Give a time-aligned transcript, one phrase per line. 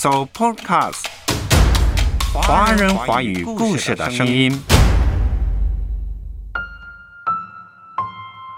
[0.00, 1.06] So Podcast，
[2.32, 4.56] 华人华语故事的声音。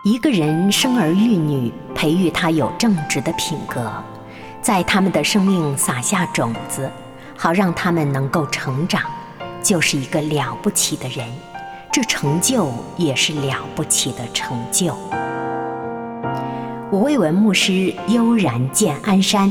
[0.05, 3.91] 一个人生儿育女，培育他有正直的品格，
[4.61, 6.91] 在他们的生命撒下种子，
[7.39, 9.11] 好让他们能够成长，
[9.63, 11.27] 就是一个了不起的人。
[11.91, 14.95] 这成就也是了不起的成就。
[16.93, 19.51] 吴卫文牧师悠然见鞍山。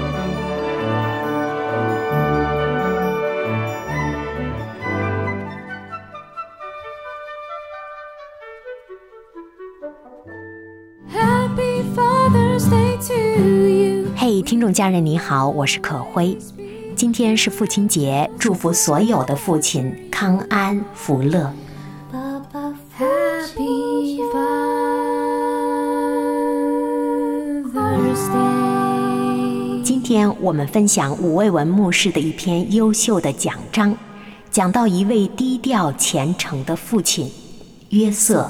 [14.33, 16.37] 嘿，听众家人你好，我是可辉。
[16.95, 21.51] 今天是父亲节，祝福所有的父亲康安福乐。
[29.83, 33.93] 今天我们分享武卫文牧师的一篇优秀的讲章，
[34.49, 37.29] 讲到一位低调虔诚的父亲
[37.89, 38.49] 约瑟。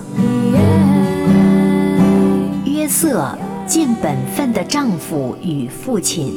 [2.65, 3.35] 约瑟
[3.71, 6.33] 尽本分的丈夫与父亲。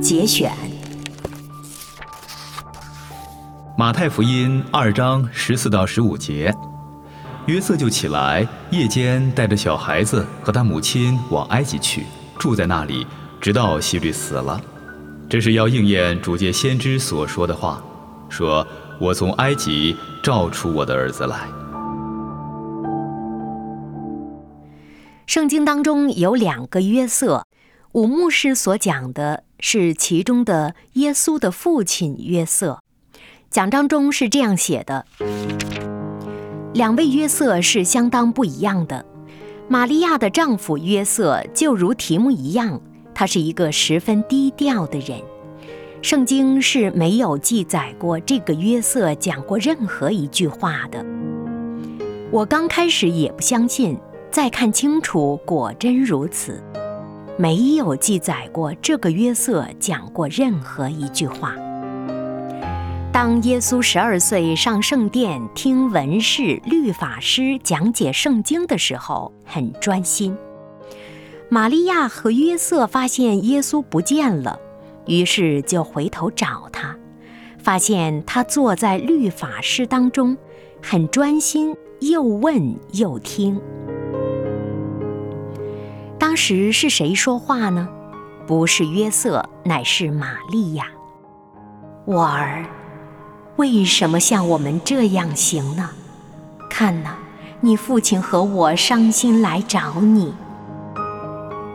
[0.00, 0.50] 节选。
[3.76, 6.50] 马太福音二章十四到十五节，
[7.44, 12.06] 约瑟就起来，夜间带着小孩子和他母亲往埃及去，
[12.38, 13.06] 住在那里。
[13.38, 14.58] 直到希律死了，
[15.28, 17.82] 这是要应验主借先知所说的话，
[18.30, 18.66] 说
[18.98, 21.40] ：“我从埃及召出我的儿子来。”
[25.26, 27.44] 圣经当中有两个约瑟，
[27.92, 32.78] 五牧师所讲的是其中的耶稣的父亲约瑟。
[33.50, 35.04] 讲章中是这样写的：
[36.72, 39.04] 两位约瑟是相当不一样的。
[39.68, 42.80] 玛利亚的丈夫约瑟就如题目一样。
[43.12, 45.20] 他是一个十分低调的人，
[46.02, 51.04] 圣经是没有记载过这个约瑟讲过任何一句话的。
[52.30, 53.98] 我刚开始也不相信，
[54.30, 56.62] 再看清楚，果真如此，
[57.38, 61.54] 没有记载过这个约瑟讲过任何一句话。
[63.12, 70.36] 当耶稣十二岁上圣殿听文士、律法师讲解圣经的时候，很专心。
[71.48, 74.58] 玛利亚和约瑟发现耶稣不见了，
[75.06, 76.94] 于是就回头找他，
[77.58, 80.36] 发现他坐在律法师当中，
[80.82, 83.58] 很专心，又问又听。
[86.36, 87.88] 当时是谁说话呢？
[88.46, 90.84] 不是约瑟，乃是玛利亚。
[92.04, 92.66] 我儿，
[93.56, 95.88] 为什么像我们这样行呢？
[96.68, 97.14] 看呐，
[97.62, 100.34] 你父亲和我伤心来找你。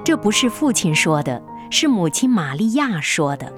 [0.05, 3.51] 这不是父亲说的，是母亲玛利亚说的。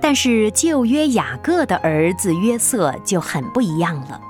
[0.00, 4.20] 但是旧约雅各的儿子约瑟就很不一样了，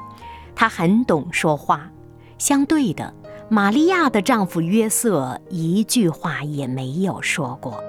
[0.55, 1.91] 他很懂说话。
[2.39, 3.15] 相对的，
[3.49, 7.83] 玛利亚的丈夫约瑟一句话也没有说过。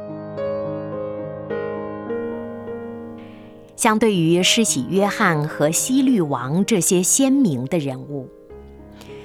[3.75, 8.29] 相对于施洗约翰和希律王这些鲜明的人物。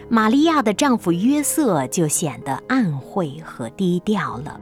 [0.08, 4.60] 玛利亚的丈夫约瑟就显得暗晦和低调了。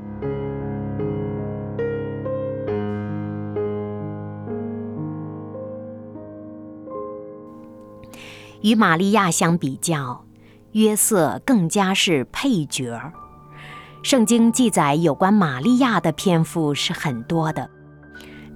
[8.62, 10.24] 与玛利亚相比较，
[10.72, 13.12] 约瑟更加是配角儿。
[14.02, 17.68] 圣经记载有关玛利亚的篇幅是很多的，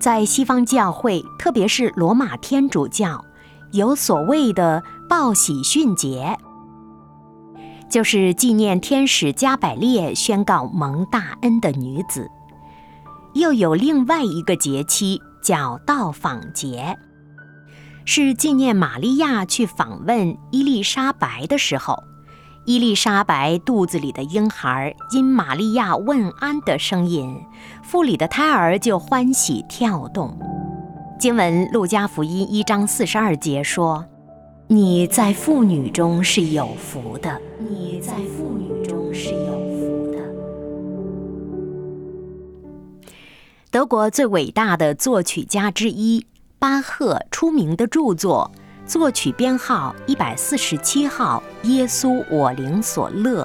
[0.00, 3.24] 在西方教会，特别是罗马天主教，
[3.72, 6.38] 有所谓的报喜讯节。
[7.90, 12.28] 就是纪念天使加百列宣告蒙大恩的女子，
[13.34, 16.98] 又有另外一个节期叫到访节，
[18.06, 22.02] 是纪念玛利亚去访问伊丽莎白的时候，
[22.66, 27.34] 伊丽莎白肚子里的婴孩因玛利亚问安的声音，
[27.82, 30.38] 腹里的胎儿就欢喜跳动。
[31.18, 34.04] 经文路加福音一章四十二节说。
[34.66, 40.18] 你在妇女中是有福的，你在妇女中是有福的。
[43.70, 46.24] 德国最伟大的作曲家之一
[46.58, 48.50] 巴赫出名的著作
[48.88, 53.44] 《作曲编号一百四十七号《耶稣我灵所乐》，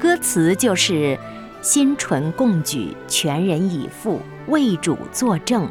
[0.00, 1.18] 歌词就是
[1.60, 5.68] “心纯共举，全人以赴，为主作证，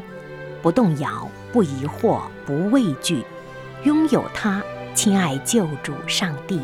[0.60, 3.24] 不动摇，不疑惑，不畏惧，
[3.84, 4.62] 拥有他，
[4.94, 6.60] 亲爱救主上帝。”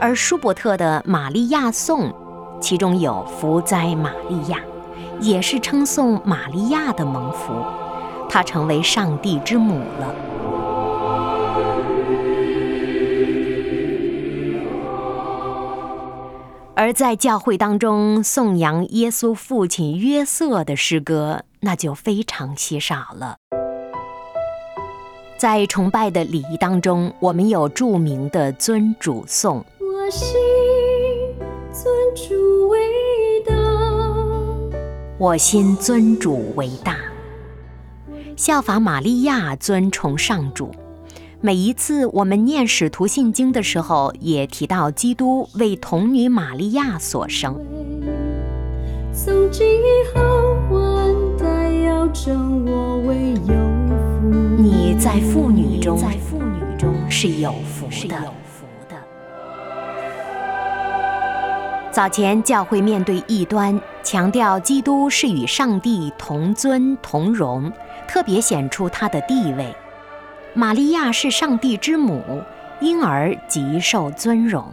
[0.00, 2.10] 而舒伯特的《玛利亚颂》，
[2.60, 4.58] 其中有“福哉玛利亚”，
[5.20, 7.52] 也是称颂玛利亚的蒙福，
[8.28, 10.14] 她成为上帝之母了。
[16.76, 23.36] 而在教会当中颂扬耶稣父亲约瑟的诗歌，那就非常稀少了。
[25.38, 29.64] 在崇拜的礼仪当中，我们有著名的尊主颂。
[29.78, 30.28] 我心
[35.24, 36.98] 我心尊主为大。
[38.36, 40.70] 效法玛利亚尊崇上主。
[41.40, 47.58] 每一次我们念使徒信经的时候，也提到基督为童女玛利亚所生。
[49.14, 50.20] 从今以后，
[50.70, 54.62] 万代要称我为有。
[54.62, 58.14] 你在妇女中，在妇女中是有福的。
[61.94, 67.72] 早前教会面对异端，强调基督是与上帝同尊同荣，
[68.08, 69.72] 特别显出他的地位。
[70.54, 72.42] 玛利亚是上帝之母，
[72.80, 74.64] 因而极受尊荣。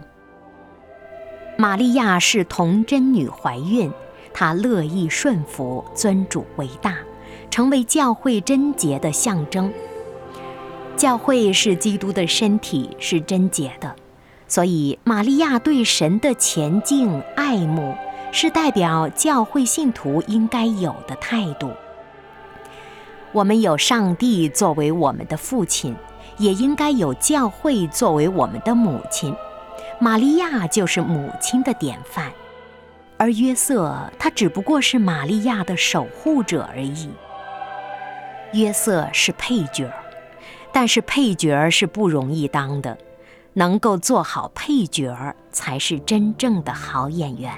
[1.57, 3.93] 玛利亚是童贞女怀孕，
[4.33, 6.95] 她乐意顺服，尊主为大，
[7.51, 9.71] 成为教会贞洁的象征。
[10.97, 13.95] 教会是基督的身体，是贞洁的。
[14.51, 17.95] 所以，玛利亚对神的虔敬爱慕，
[18.33, 21.71] 是代表教会信徒应该有的态度。
[23.31, 25.95] 我们有上帝作为我们的父亲，
[26.37, 29.33] 也应该有教会作为我们的母亲。
[30.01, 32.29] 玛利亚就是母亲的典范，
[33.15, 37.09] 而约瑟他只不过是玛利亚的守护者而已。
[38.51, 39.89] 约瑟是配角，
[40.73, 42.97] 但是配角是不容易当的。
[43.53, 47.51] 能够做好配角儿，才是真正的好演员。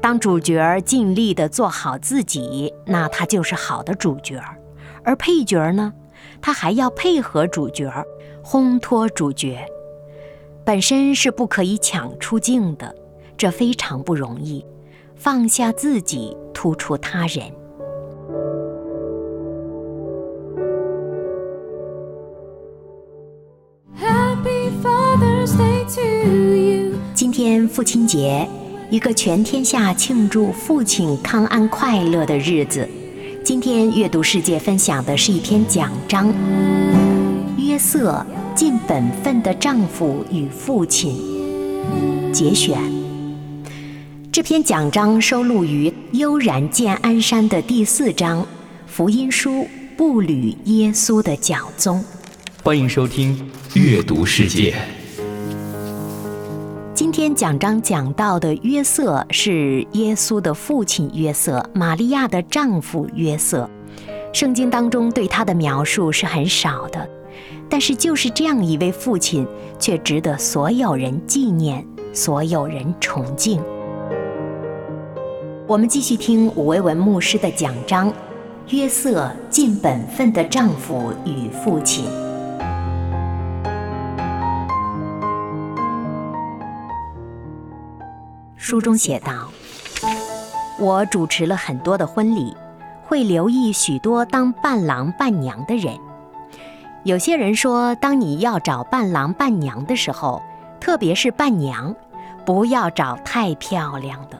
[0.00, 4.56] 当主角儿尽力的做好自己，那他就是好的主角儿；
[5.04, 5.92] 而配角儿呢，
[6.40, 8.06] 他还要配合主角儿，
[8.42, 9.66] 烘托主角，
[10.64, 12.94] 本身是不可以抢出镜的，
[13.36, 14.64] 这非常不容易。
[15.16, 17.52] 放下自己，突出他人。
[27.14, 28.46] 今天父亲节，
[28.90, 32.86] 一个全天下庆祝父亲康安快乐的日子。
[33.42, 36.30] 今天阅读世界分享的是一篇讲章：
[37.56, 41.16] 约瑟尽本分的丈夫与父亲。
[42.34, 42.78] 节选。
[44.30, 48.42] 这篇讲章收录于《悠然见安山》的第四章
[48.86, 49.66] 《福音书
[49.96, 51.98] 步履耶稣的脚踪》。
[52.62, 54.99] 欢迎收听阅读世界。
[57.12, 63.68] 今天讲章讲到的约瑟是耶稣的父亲约瑟，玛利亚的丈夫约瑟。
[64.32, 67.10] 圣经当中对他的描述是很少的，
[67.68, 69.44] 但是就是这样一位父亲，
[69.76, 73.60] 却值得所有人纪念，所有人崇敬。
[75.66, 78.12] 我们继续听武维文牧师的讲章：
[78.68, 82.04] 约瑟尽本分的丈夫与父亲。
[88.70, 89.50] 书中写道
[90.78, 92.56] ：“我主持了很多的婚礼，
[93.02, 95.92] 会留意许多当伴郎伴娘的人。
[97.02, 100.40] 有些人说，当你要找伴郎伴娘的时候，
[100.78, 101.92] 特别是伴娘，
[102.46, 104.38] 不要找太漂亮的，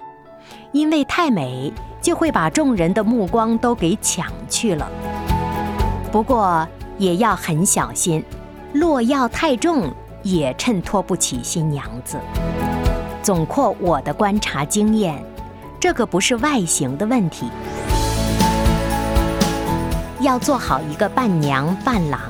[0.71, 4.89] 因为太美就会把众人的目光都给抢去了。
[6.13, 6.65] 不过
[6.99, 8.25] 也要很小心，
[8.75, 12.17] 落药太重也衬托不起新娘子。”
[13.23, 15.23] 总括我的观察经验，
[15.79, 17.51] 这个不是外形的问题。
[20.21, 22.21] 要做好一个伴娘伴郎，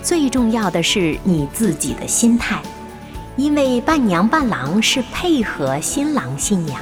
[0.00, 2.62] 最重要的是你自己的心态，
[3.36, 6.80] 因为伴娘伴郎是配合新郎新娘。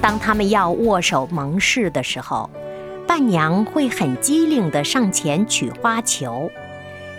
[0.00, 2.48] 当他们要握手盟誓的时候，
[3.08, 6.48] 伴娘会很机灵地上前取花球，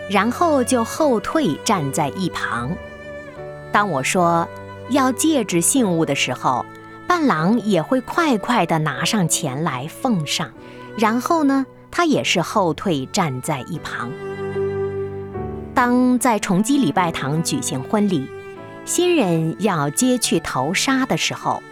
[0.10, 2.72] 然后就后退站在一旁。
[3.74, 4.48] 当我说。
[4.90, 6.66] 要戒指信物的时候，
[7.08, 10.52] 伴郎也会快快地拿上钱来奉上。
[10.98, 14.12] 然后呢，他也是后退站在一旁。
[15.74, 18.28] 当在崇基礼拜堂举行婚礼，
[18.84, 21.64] 新人要接去头纱的时候，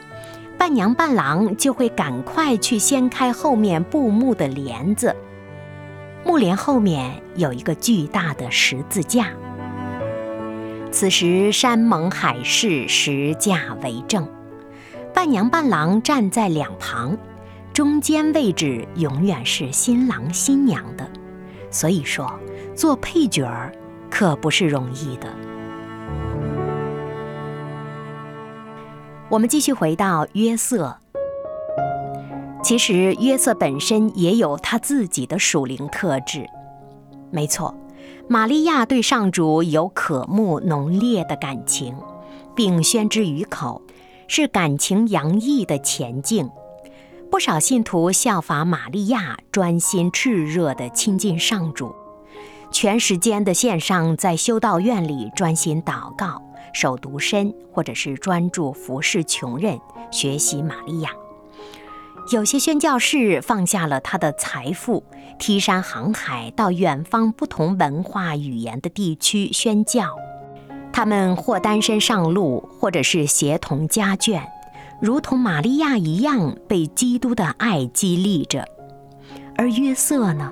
[0.58, 5.16] 伴娘伴郎就会赶快去掀开后面布幕的帘子。
[6.24, 9.28] 幕帘后面有一个巨大的十字架。
[10.92, 14.28] 此时山盟海誓，十价为证。
[15.14, 17.18] 伴娘伴郎站在两旁，
[17.74, 21.08] 中间位置永远是新郎新娘的。
[21.70, 22.40] 所以说，
[22.76, 23.72] 做配角儿
[24.10, 25.28] 可不是容易的。
[29.30, 30.98] 我们继续回到约瑟。
[32.64, 36.46] 其实约瑟本身也有他自己的属灵特质。
[37.30, 37.76] 没错。
[38.30, 41.96] 玛利亚对上主有渴慕浓烈的感情，
[42.54, 43.82] 并宣之于口，
[44.28, 46.50] 是感情洋溢的前进。
[47.32, 51.96] 不少信徒效法玛利亚，专心炽热地亲近上主，
[52.70, 56.42] 全时间的献上在修道院里专心祷告、
[56.74, 59.80] 守独身，或者是专注服侍穷人、
[60.12, 61.12] 学习玛利亚。
[62.30, 65.02] 有些宣教士放下了他的财富，
[65.40, 70.18] 梯山航海到远方不同文化语言的地区宣教。
[70.92, 74.42] 他们或单身上路，或者是协同家眷，
[75.02, 78.68] 如同玛利亚一样被基督的爱激励着。
[79.56, 80.52] 而约瑟呢？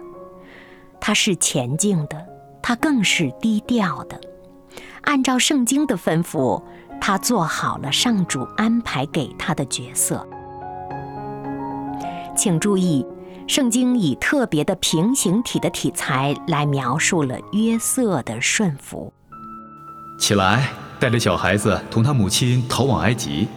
[1.02, 2.26] 他是前进的，
[2.62, 4.20] 他更是低调的。
[5.02, 6.64] 按照圣经的吩咐，
[7.02, 10.26] 他做好了上主安排给他的角色。
[12.36, 13.06] 请注意，
[13.48, 19.12] 圣经以特别的平行体的体裁来描述了约瑟的顺服。
[20.20, 23.48] 起来，带着小孩子同他母亲逃往埃及。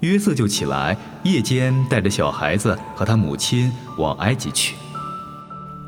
[0.00, 4.74] 约瑟就起来，夜间带着小孩子和他母亲往埃及去。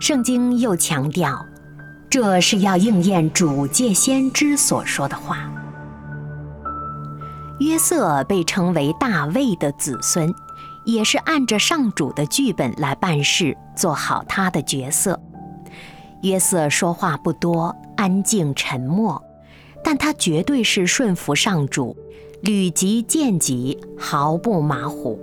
[0.01, 1.47] 圣经又强调，
[2.11, 5.51] 这是要应验主借先知所说的话。
[7.61, 10.35] 约瑟被称为大卫的子孙。
[10.85, 15.21] 也是按着上主的剧本来办事，做好他的角色。
[16.23, 19.23] 约瑟说话不多，安静沉默，
[19.83, 21.97] 但他绝对是顺服上主，
[22.43, 25.19] 履级见己，毫不马虎。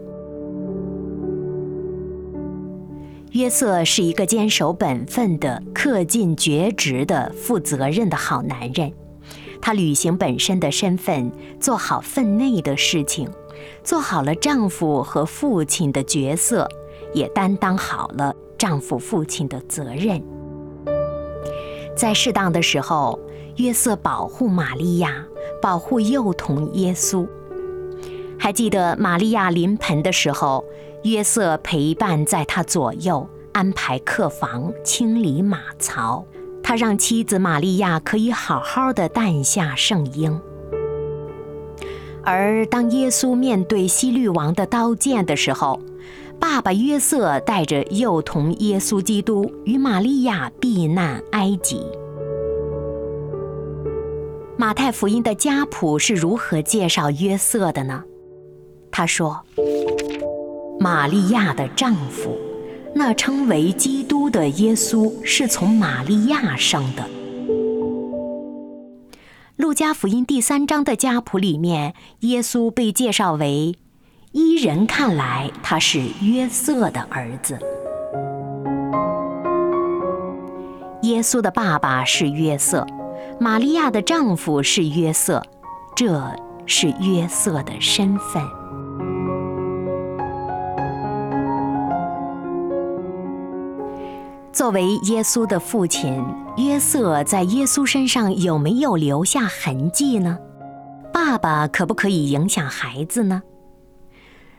[3.32, 8.92] 约瑟是一个坚守本分的、恪尽厥职的、负责任的好男人，
[9.62, 13.30] 他履行本身的身份，做好分内的事情。
[13.90, 16.70] 做好了丈夫和父亲的角色，
[17.12, 20.24] 也担当好了丈夫、父亲的责任。
[21.98, 23.20] 在适当的时候，
[23.56, 25.26] 约瑟保护玛利亚，
[25.60, 27.28] 保护幼童耶稣。
[28.38, 30.64] 还记得玛利亚临盆的时候，
[31.02, 36.24] 约瑟陪伴在她左右，安排客房，清理马槽。
[36.62, 40.40] 他让妻子玛利亚可以好好的诞下圣婴。
[42.24, 45.80] 而当耶稣面对希律王的刀剑的时候，
[46.40, 51.82] 爸爸约瑟带着幼童耶稣基督与玛利亚避难埃及。
[54.58, 58.04] 马太福音的家谱是如何介绍约瑟的呢？
[58.92, 59.40] 他说
[60.80, 62.38] ：“玛利亚的丈夫，
[62.94, 67.04] 那称为基督的耶稣，是从玛利亚生的。”
[69.60, 73.76] 路加福音第三章的家谱里面，耶稣被介绍为，
[74.32, 77.60] 依人看来他是约瑟的儿子。
[81.02, 82.88] 耶稣的爸爸是约瑟，
[83.38, 85.44] 玛利亚的丈夫是约瑟，
[85.94, 86.34] 这
[86.66, 88.42] 是约瑟的身份。
[94.60, 96.22] 作为耶稣的父亲，
[96.58, 100.38] 约瑟在耶稣身上有没有留下痕迹呢？
[101.14, 103.42] 爸爸可不可以影响孩子呢？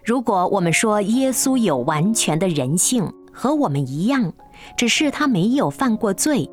[0.02, 4.33] 如果我们说耶稣有完全的人性，和我们一样，
[4.75, 6.50] 只是他没有犯过罪，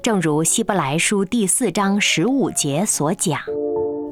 [0.00, 3.40] 正如希伯来书第四章十五节所讲，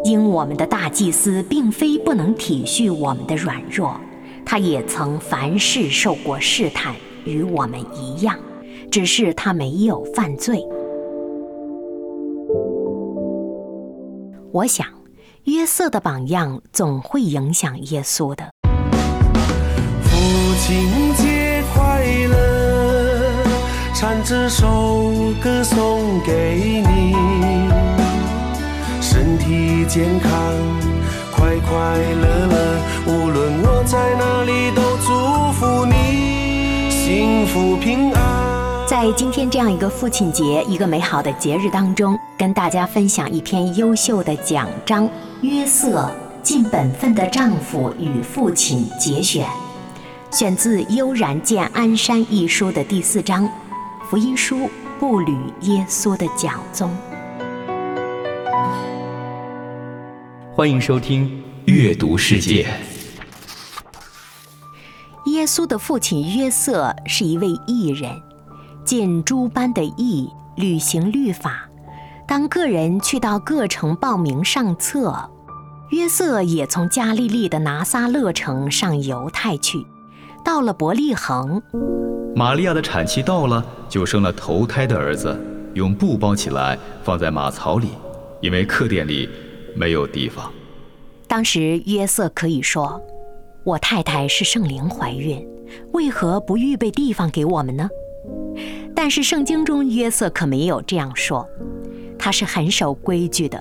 [0.03, 3.95] 因我们的大祭司并非不能体恤我们的软弱，
[4.45, 6.93] 他也曾凡事受过试探，
[7.25, 8.37] 与我们一样。
[8.93, 10.63] 只是他没有犯罪。
[14.53, 14.87] 我想，
[15.45, 18.51] 约瑟的榜样总会影响耶稣的。
[20.03, 20.11] 父
[20.59, 23.43] 亲节快乐，
[23.95, 24.67] 唱这首
[25.43, 27.15] 歌送给你，
[29.01, 30.31] 身体健康，
[31.35, 36.91] 快快乐乐，无论我在哪里都祝福你。
[36.91, 38.32] 幸福平安。
[39.05, 45.09] 在今天这样一个父亲节、一个美好的节日当中，跟大家分享一篇优秀的讲章
[45.41, 46.09] 《约瑟
[46.41, 49.45] 尽本分的丈夫与父亲》节选，
[50.31, 53.45] 选自《悠然见鞍山》一书的第四章
[54.09, 56.89] 《福音书步履耶稣的讲宗》。
[60.55, 62.69] 欢迎收听阅读世界。
[65.27, 68.23] 耶稣的父亲约瑟是一位艺人，
[68.85, 71.69] 尽诸般的义，履行律法。
[72.27, 75.31] 当个人去到各城报名上册，
[75.91, 79.87] 约瑟也从加利利的拿撒勒城上犹太去，
[80.45, 81.63] 到了伯利恒。
[82.35, 85.39] 玛利亚的产期到了，就生了头胎的儿子，
[85.75, 87.89] 用布包起来，放在马槽里，
[88.41, 89.29] 因为客店里。
[89.75, 90.53] 没有地方。
[91.27, 93.01] 当时约瑟可以说
[93.65, 95.43] ：“我太太是圣灵怀孕，
[95.95, 97.89] 为何不预备地方给我们呢？”
[99.05, 101.45] 但是圣经中约瑟可没有这样说，
[102.17, 103.61] 他是很守规矩的。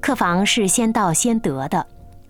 [0.00, 1.86] 客房是先到先得的，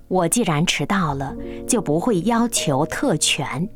[0.09, 1.35] 我既然迟到了，
[1.67, 3.67] 就不会要求特权。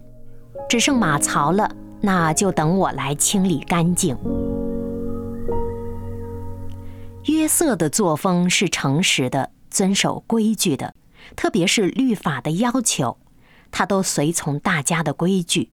[0.68, 4.14] 只剩马槽了，那就等我来清理干净。
[7.28, 10.94] 约瑟的作风是诚实的，遵守规矩的，
[11.36, 13.16] 特别是律法的要求，
[13.70, 15.70] 他都随从大家的规矩。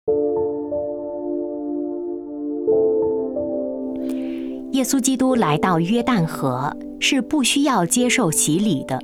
[4.75, 8.99] 耶稣基督来到约旦河是不需要接受洗礼的，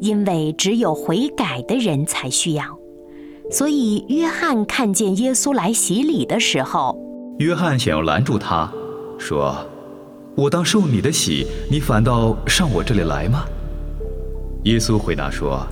[0.00, 2.64] 因为只有悔改的人才需要。
[3.48, 6.98] 所以约翰看见耶稣来洗礼的时候，
[7.38, 8.68] 约翰想要拦住他，
[9.18, 9.54] 说。
[10.34, 13.44] 我当受你的洗，你反倒上我这里来吗？
[14.64, 15.66] 耶稣回答说：“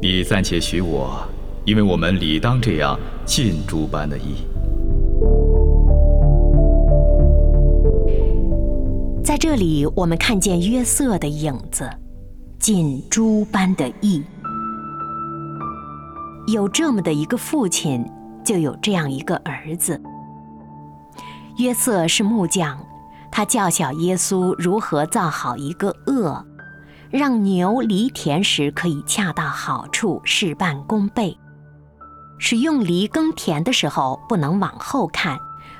[0.00, 1.18] 你暂且许我，
[1.66, 4.36] 因为我们理当这样尽诸般的义。”
[9.38, 11.88] 这里，我们看见约瑟的影子，
[12.58, 14.20] 尽诸般的意。
[16.48, 18.04] 有这么的一个父亲，
[18.44, 20.00] 就有这样一个儿子。
[21.58, 22.76] 约瑟是木匠。
[23.30, 26.42] 他教小耶稣如何造好一个轭，
[27.10, 31.38] 让牛犁田时可以恰到好处，事半功倍。
[32.38, 35.38] 使用犁耕田的时候不能往后看，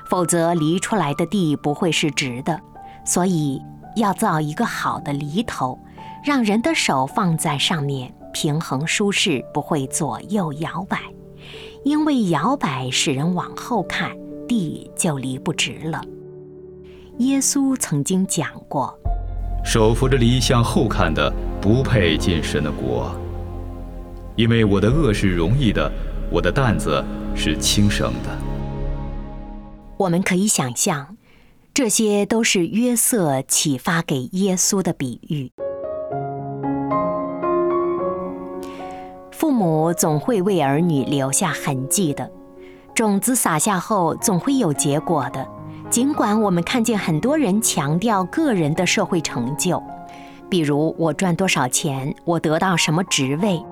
[0.09, 2.61] 否则犁出来的地不会是直的。
[3.09, 3.59] 所以
[3.95, 5.79] 要造一个好的犁头，
[6.23, 10.99] 让人的手放在上面平衡舒适，不会左右摇摆。
[11.83, 14.15] 因为摇摆使人往后看，
[14.47, 15.99] 地就犁不直了。
[17.17, 18.93] 耶稣曾经讲过
[19.65, 23.11] ：“手扶着犁向后看的，不配进神的国。
[24.35, 25.91] 因为我的恶是容易的，
[26.31, 27.03] 我的担子
[27.35, 28.37] 是轻省的。”
[29.97, 31.17] 我们可以想象，
[31.79, 35.49] 这些都是约瑟启发给耶稣的比喻。
[39.31, 42.29] 父母总会为儿女留下痕迹的，
[42.93, 45.47] 种子撒下后，总会有结果的。
[45.89, 49.81] 尽管我们看见很多人强调个人的社会成就，
[50.49, 53.63] 比如我赚多少钱，我得到什么职位。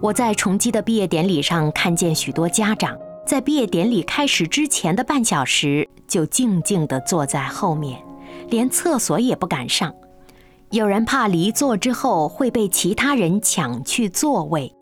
[0.00, 7.98] 我在崇基的毕业典礼上看见许多家长在毕业典礼开始之前的半小时就静静地坐在后面，
[8.50, 9.94] 连厕所也不敢上。
[10.70, 14.74] 有人怕离座之后会被其他人抢去座位，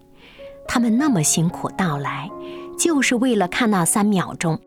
[0.66, 2.28] 他们那么辛苦到来，
[2.78, 4.59] 就是为了看那三秒钟。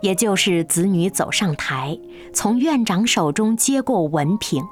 [0.00, 1.98] 也就是子女走上台，
[2.34, 4.62] 从院长手中接过文凭。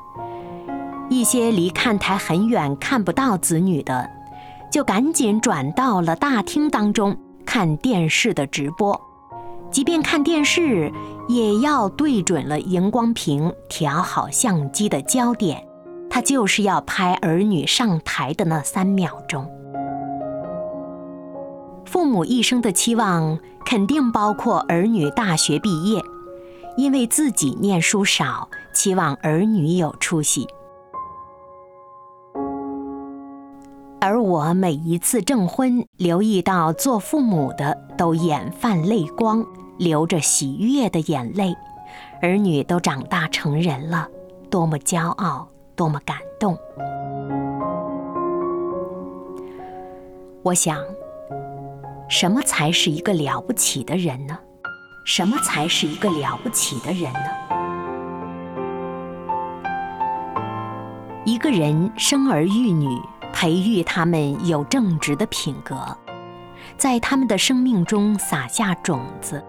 [1.08, 4.10] 一些离看台很远看不到子女的，
[4.70, 9.00] 就赶紧转到了大厅当中看电视的直播。
[9.70, 10.92] 即便看电视，
[11.28, 15.66] 也要对准了荧光屏，调好相机的焦点。
[16.10, 19.46] 他就是要拍儿女上台的那三秒钟。
[21.86, 23.38] 父母一生的期望。
[23.64, 26.02] 肯定包括儿女大学毕业，
[26.76, 30.46] 因为自己念书少，期望儿女有出息。
[34.04, 39.46] 而我每一次证婚，留意到做父母的都眼泛泪光，
[39.78, 41.54] 流着喜悦的眼泪，
[42.20, 44.08] 儿女都长大成人了，
[44.50, 46.58] 多么骄傲，多么感动。
[50.42, 50.76] 我想。
[52.08, 54.36] 什么才是一个了不起的人呢？
[55.06, 57.20] 什么才是一个了不起的人呢？
[61.24, 62.88] 一个人生儿育女，
[63.32, 65.76] 培育他们有正直的品格，
[66.76, 69.42] 在他们的生命中撒下种子，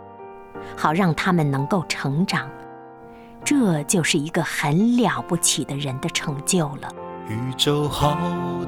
[0.76, 2.50] 好让他们能够成长。
[3.44, 6.90] 这就是一个很了不起的人的成就了。
[7.28, 8.18] 宇宙浩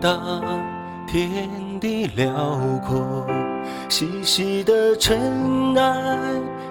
[0.02, 0.20] 大，
[1.08, 1.50] 天
[1.80, 2.34] 地辽
[2.86, 3.26] 阔，
[3.90, 6.20] 细细的尘埃，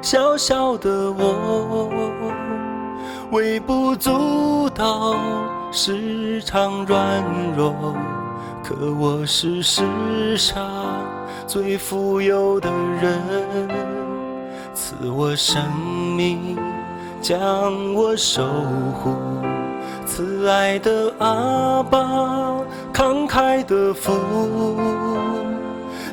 [0.02, 1.90] 小小的我，
[3.30, 5.16] 微不足道，
[5.72, 7.24] 时常软
[7.56, 7.74] 弱，
[8.66, 9.82] 可我是世
[10.38, 10.66] 上
[11.46, 13.68] 最富有的人，
[14.72, 15.62] 赐我生
[16.16, 16.56] 命，
[17.20, 18.42] 将我守
[18.94, 19.14] 护。
[20.06, 22.00] 慈爱的阿爸，
[22.90, 24.14] 慷慨的父，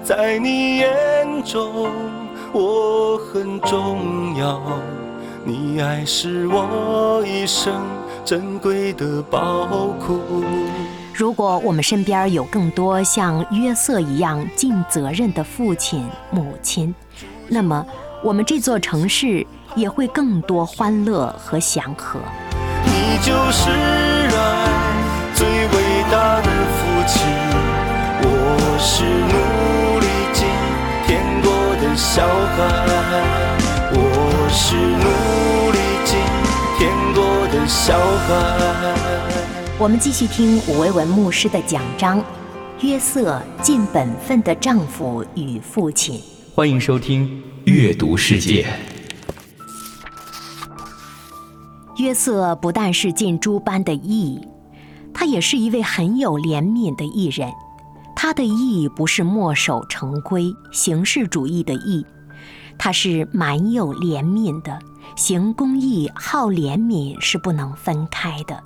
[0.04, 1.90] 在你眼中
[2.52, 4.62] 我很重要。
[5.46, 7.74] 你爱是我一生
[8.26, 10.44] 珍贵的宝库。
[11.22, 16.96] 如果我们身边有更多像约瑟一样尽责任的父亲、母亲，
[17.48, 17.86] 那么
[18.24, 22.20] 我们这座城市也会更多欢乐和祥和。
[22.86, 24.34] 你就是爱
[25.36, 27.22] 最伟大的父亲，
[28.24, 30.48] 我是努力今
[31.06, 31.52] 天过
[31.84, 32.26] 的小
[32.58, 32.60] 孩，
[33.94, 36.18] 我是努力今
[36.80, 39.41] 天过的小孩。
[39.82, 42.24] 我们继续听武维文牧师的讲章：
[42.82, 46.22] 约瑟尽本分的丈夫与父亲。
[46.54, 47.28] 欢迎收听
[47.66, 48.64] 《阅读世界》。
[51.98, 54.40] 约瑟不但是尽诸般的义，
[55.16, 57.52] 他也是一位很有怜悯的艺人。
[58.16, 62.06] 他的义不是墨守成规、形式主义的义，
[62.78, 64.78] 他是蛮有怜悯的。
[65.16, 68.62] 行公义、好怜悯是不能分开的。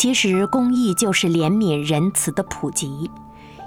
[0.00, 3.10] 其实，公益就是怜悯仁慈的普及。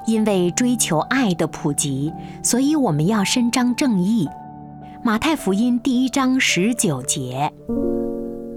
[0.07, 4.27] 因为追求爱的普及，所以我们要伸张正义。
[5.03, 7.53] 马太福音第一章十九节。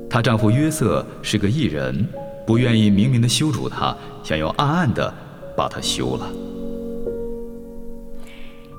[0.08, 2.08] 她丈夫约瑟是个艺人，
[2.46, 5.12] 不愿意明明的羞辱她，想要暗暗的
[5.54, 6.30] 把她休了。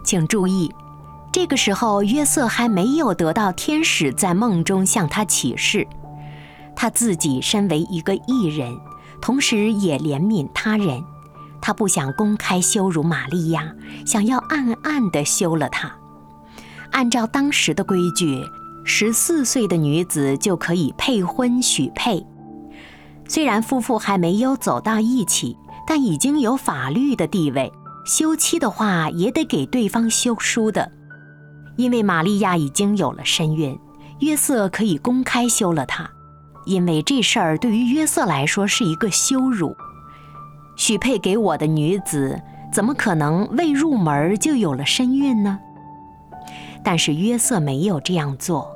[0.03, 0.71] 请注意，
[1.31, 5.85] 这个时候约瑟还没有得到天使在梦中向他启示，
[6.77, 8.79] 他自己身为一个艺人，
[9.19, 11.03] 同时也怜悯他人，
[11.59, 13.73] 他不想公开羞辱玛利亚，
[14.05, 15.91] 想要暗暗的休了她。
[16.91, 18.41] 按照当时的规矩。
[18.89, 22.25] 十四岁的女子就可以配婚许配，
[23.27, 27.69] 虽然夫妇还没有走到一起，但已经有法律的地位。
[28.05, 30.89] 休妻的话也得给对方休书的，
[31.75, 33.77] 因为玛利亚已经有了身孕，
[34.21, 36.09] 约瑟可以公开休了她，
[36.67, 39.75] 因为这事儿对于约瑟来说是一个羞辱。
[40.75, 42.39] 许配给我的女子
[42.71, 45.57] 怎么可能未入门就有了身孕呢？
[46.83, 48.73] 但是约瑟没有这样做。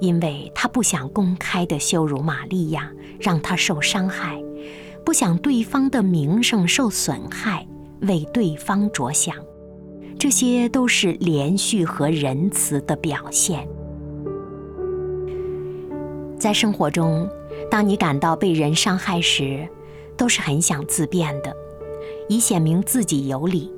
[0.00, 4.42] 因为他不想公开的羞辱玛利亚，让她受伤害，
[5.04, 7.66] 不想对方的名声受损害，
[8.00, 9.34] 为对方着想，
[10.18, 13.66] 这些都是连续和仁慈的表现。
[16.44, 17.26] 在生活中，
[17.70, 19.66] 当你感到被人伤害时，
[20.14, 21.56] 都是很想自辩的，
[22.28, 23.72] 以显明自己有理。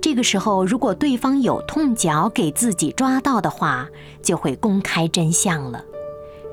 [0.00, 3.88] 这个时候，如果对方有痛脚给自己抓到的话，
[4.22, 5.84] 就会公开真相了，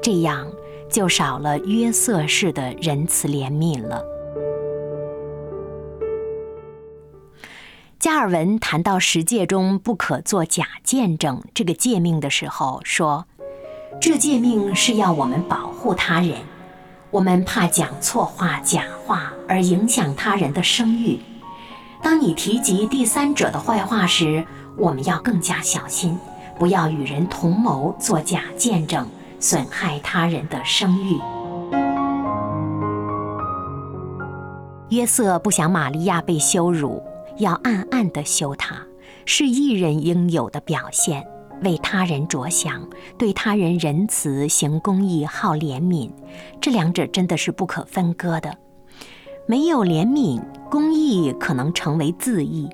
[0.02, 0.52] 这样
[0.90, 4.04] 就少了约瑟式的仁慈怜悯了。
[8.00, 13.28] 加尔文谈到十诫中不可做假见证这个诫命的时候说
[14.02, 16.38] ：“这诫命是要我们保护他人，
[17.12, 21.20] 我们怕讲错话、假话而影响他人的声誉。”
[22.02, 24.46] 当你提及第三者的坏话时，
[24.78, 26.18] 我们要更加小心，
[26.58, 29.06] 不要与人同谋作假见证，
[29.38, 31.20] 损害他人的声誉。
[34.90, 37.04] 约瑟不想玛利亚被羞辱，
[37.38, 38.76] 要暗暗地羞她，
[39.26, 41.28] 是艺人应有的表现。
[41.64, 46.10] 为他人着想，对他人仁慈，行公义，好怜悯，
[46.62, 48.58] 这两者真的是不可分割的。
[49.48, 52.70] 没有怜悯，公义可能成为自义，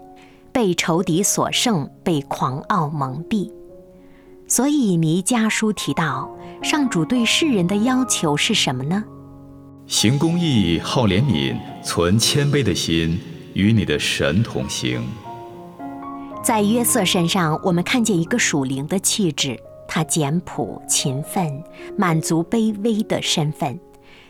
[0.51, 3.51] 被仇敌所胜，被狂傲蒙蔽。
[4.47, 6.29] 所以弥迦书提到，
[6.61, 9.03] 上主对世人的要求是什么呢？
[9.87, 13.19] 行公义，好怜悯，存谦卑的心，
[13.53, 15.01] 与你的神同行。
[16.45, 21.63] 在约瑟身上，我们看见一个属灵的气质，他简朴、勤奋，
[21.97, 23.79] 满足卑微的身份。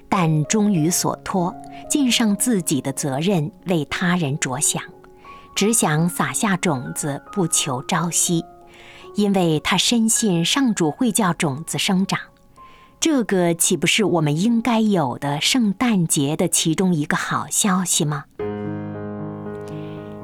[0.08, 1.54] 但忠于所托，
[1.90, 4.82] 尽上自己的责任，为他人着想，
[5.56, 8.46] 只想撒下种子，不求朝夕，
[9.16, 12.18] 因为他深信上主会叫种子生长。
[13.02, 18.24] 这个岂不是我们应该有的圣诞节的其中一个好消息吗？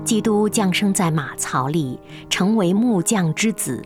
[0.04, 3.82] 基督降生在马槽里，成为木匠之子，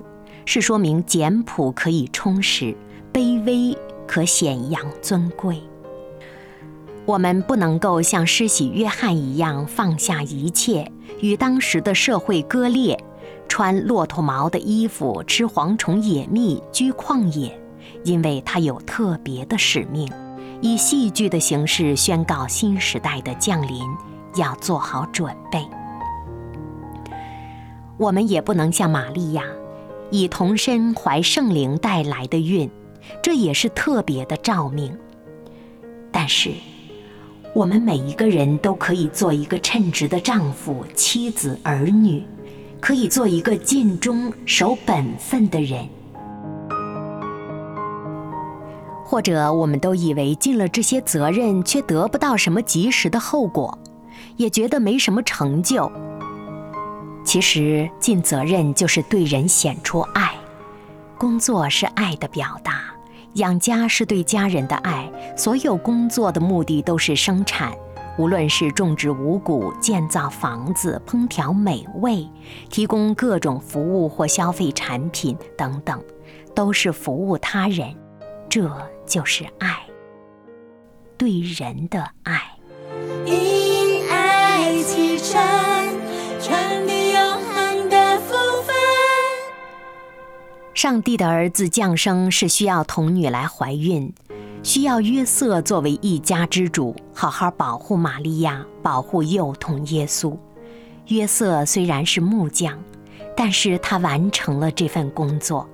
[0.46, 2.76] 是说明简朴可以充实，
[3.14, 5.62] 卑微可显扬尊贵。
[7.06, 12.98] 我们不能够像施洗约翰一样放下一切，与当时的社会割裂，
[13.48, 17.60] 穿骆驼毛的衣服，吃蝗虫野蜜，居旷野。
[18.04, 20.12] 因为他有特别的使命，
[20.62, 23.84] 以戏剧的形式宣告新时代的降临，
[24.36, 25.64] 要做好准备。
[27.98, 29.44] 我们也不能像玛利亚，
[30.10, 32.70] 以童身怀圣灵带来的孕，
[33.22, 34.96] 这也是特别的照命。
[36.12, 36.52] 但是，
[37.54, 42.24] 我们每一个人都可以做一个称职的丈夫、妻子、儿女，
[42.82, 45.88] 可以做一个尽忠守本分的人。
[49.06, 53.78] 或者，我们都以为尽了这些责任，却得不到什么及时的后果，
[54.36, 55.90] 也觉得没什么成就。
[57.26, 60.34] 其实，尽责任就是对人显出爱，
[61.18, 62.84] 工作是爱的表达，
[63.34, 65.12] 养家是对家人的爱。
[65.36, 67.74] 所有工作的目的都是生产，
[68.18, 72.26] 无论是种植五谷、建造房子、烹调美味、
[72.70, 76.02] 提供各种服务或消费产品等等，
[76.54, 77.94] 都是服务他人。
[78.48, 78.72] 这。
[79.08, 79.84] 就是爱，
[81.16, 82.42] 对人的爱。
[83.24, 83.55] 因爱
[90.86, 94.14] 上帝的儿子降生是需要童女来怀孕，
[94.62, 100.38] 需要约瑟作为一家之主，好好保护玛利亚，保护幼童耶稣。
[101.08, 102.78] 约瑟虽然是木匠，
[103.36, 105.68] 但是他完成了这份工作。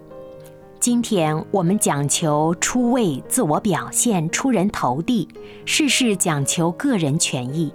[0.79, 5.27] 今天我们讲求出位、自我表现、出人头地，
[5.65, 7.73] 事事讲求个人权益。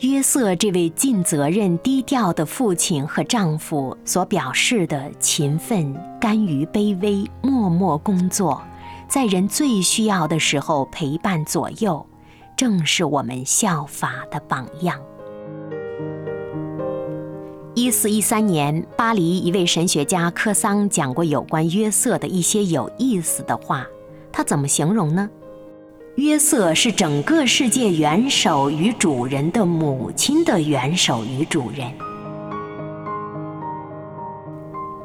[0.00, 8.60] 约瑟这位尽责任、低调的父亲和丈夫所表示的勤奋、甘于卑微、默默工作，
[9.08, 12.04] 在人最需要的时候陪伴左右，
[12.56, 15.00] 正是我们效法的榜样。
[17.76, 23.86] 一四一三年，巴黎一位神学家科桑讲过有关约瑟的一些有意思的话。
[24.32, 25.30] 他怎么形容呢？
[26.16, 31.92] 约瑟是整个世界元首与主人的母亲的元首与主人。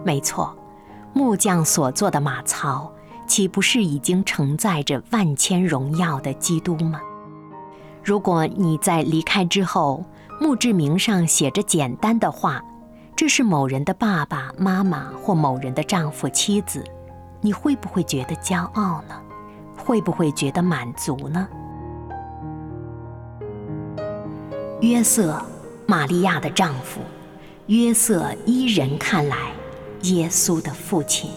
[0.05, 0.55] 没错，
[1.11, 2.91] 木匠所做的马槽，
[3.25, 7.01] 岂不是已经承载着万千荣耀的基督吗？
[8.03, 10.05] 如果你在离开之后，
[10.39, 12.63] 墓志铭上写着简单的话，
[13.15, 16.83] 这是某人的爸爸妈妈或某人的丈夫妻子，
[17.41, 19.19] 你会不会觉得骄傲呢？
[19.89, 21.47] 会不会觉得满足呢？
[24.81, 25.41] 约瑟，
[25.87, 27.01] 玛利亚的丈夫，
[27.65, 29.51] 约瑟依人看来，
[30.03, 31.31] 耶稣的父亲。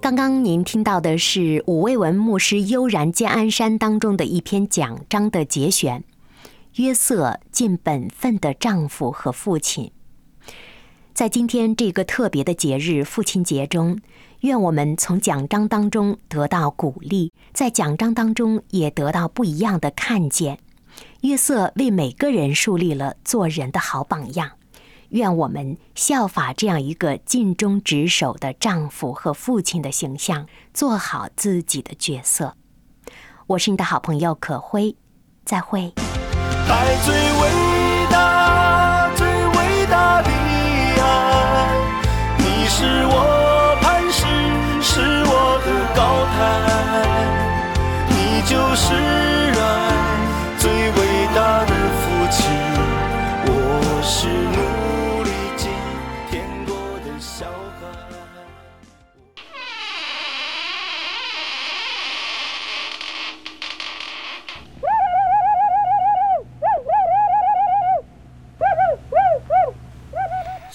[0.00, 6.02] 刚刚您听到的是武卫文牧师《悠然见安山》当中的一篇讲章的节选。
[6.76, 9.92] 约瑟尽本分的丈夫和父亲，
[11.12, 14.00] 在今天这个特别的节日——父亲节中，
[14.40, 20.58] 愿我们从奖章当中得到鼓励，在奖章当中也得到不一样的看见。
[21.20, 24.52] 约瑟为每个人树立了做人的好榜样。
[25.10, 32.56] 愿我们效法这样一个尽忠职守的丈夫和父亲的形象，做好自己的角色。
[33.48, 34.96] 我是你的好朋友可辉，
[35.44, 35.92] 再会。
[36.68, 37.42] 爱最伟
[38.10, 40.28] 大，最伟大的
[41.00, 41.04] 爱，
[42.38, 44.20] 你是我磐石，
[44.80, 44.90] 是
[45.26, 45.32] 我
[45.64, 46.00] 的高
[46.34, 46.40] 台，
[48.08, 48.86] 你就是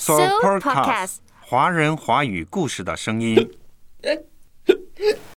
[0.07, 0.13] So
[0.61, 3.51] Podcast，华人华语故事的声音。